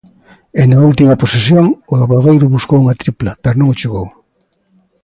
E 0.61 0.63
na 0.71 0.79
última 0.89 1.19
posesión, 1.21 1.65
o 1.91 1.93
Obradoiro 2.05 2.53
buscou 2.55 2.77
unha 2.83 2.97
tripla, 3.01 3.31
pero 3.43 3.55
non 3.59 3.77
chegou. 3.79 4.07